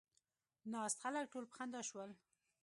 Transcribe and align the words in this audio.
ناست 0.71 0.97
خلک 1.03 1.25
ټول 1.33 1.43
په 1.49 1.53
خندا 1.57 1.81
شول. 1.89 2.09